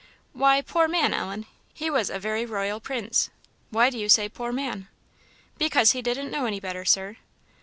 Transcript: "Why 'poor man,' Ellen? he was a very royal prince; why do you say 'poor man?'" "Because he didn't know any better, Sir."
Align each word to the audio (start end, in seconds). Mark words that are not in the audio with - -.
"Why 0.33 0.63
'poor 0.63 0.87
man,' 0.87 1.13
Ellen? 1.13 1.45
he 1.75 1.91
was 1.91 2.09
a 2.09 2.17
very 2.17 2.43
royal 2.43 2.79
prince; 2.79 3.29
why 3.69 3.91
do 3.91 3.99
you 3.99 4.09
say 4.09 4.27
'poor 4.27 4.51
man?'" 4.51 4.87
"Because 5.59 5.91
he 5.91 6.01
didn't 6.01 6.31
know 6.31 6.45
any 6.47 6.59
better, 6.59 6.85
Sir." 6.85 7.17